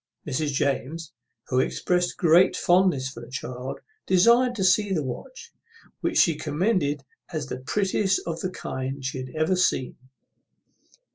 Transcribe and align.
Mrs. 0.25 0.53
James, 0.53 1.13
who 1.49 1.59
exprest 1.59 2.17
great 2.17 2.57
fondness 2.57 3.07
for 3.09 3.19
the 3.19 3.29
child, 3.29 3.81
desired 4.07 4.55
to 4.55 4.63
see 4.63 4.91
the 4.91 5.03
watch, 5.03 5.51
which 5.99 6.17
she 6.17 6.33
commended 6.35 7.03
as 7.31 7.45
the 7.45 7.59
prettiest 7.59 8.19
of 8.25 8.39
the 8.39 8.49
kind 8.49 9.05
she 9.05 9.19
had 9.19 9.29
ever 9.35 9.55
seen. 9.55 9.97